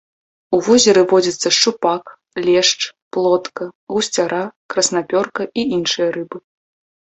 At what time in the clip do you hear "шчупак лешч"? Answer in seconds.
1.57-2.79